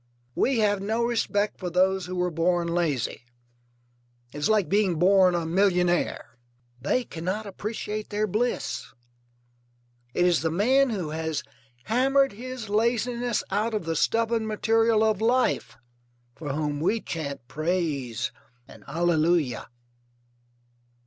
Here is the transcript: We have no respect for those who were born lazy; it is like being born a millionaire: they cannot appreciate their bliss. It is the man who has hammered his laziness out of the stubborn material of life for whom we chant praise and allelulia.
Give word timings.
We 0.33 0.57
have 0.57 0.81
no 0.81 1.03
respect 1.03 1.59
for 1.59 1.69
those 1.69 2.07
who 2.07 2.15
were 2.15 2.31
born 2.31 2.67
lazy; 2.67 3.21
it 4.33 4.37
is 4.39 4.49
like 4.49 4.67
being 4.67 4.95
born 4.97 5.35
a 5.35 5.45
millionaire: 5.45 6.39
they 6.81 7.03
cannot 7.03 7.45
appreciate 7.45 8.09
their 8.09 8.25
bliss. 8.25 8.93
It 10.15 10.25
is 10.25 10.41
the 10.41 10.49
man 10.49 10.89
who 10.89 11.09
has 11.11 11.43
hammered 11.83 12.31
his 12.31 12.67
laziness 12.67 13.43
out 13.51 13.75
of 13.75 13.85
the 13.85 13.95
stubborn 13.95 14.47
material 14.47 15.03
of 15.03 15.21
life 15.21 15.77
for 16.35 16.51
whom 16.51 16.79
we 16.79 16.99
chant 16.99 17.47
praise 17.47 18.31
and 18.67 18.83
allelulia. 18.87 19.67